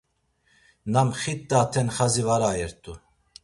[0.91, 2.93] Na mxit̆aten xazi var ayert̆u.